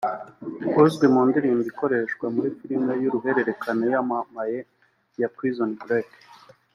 [0.83, 4.59] uzwi mu ndirimbo ikoreshwa muri filime y’uruhererekane yamamaye
[5.19, 6.11] ya “Prison Break”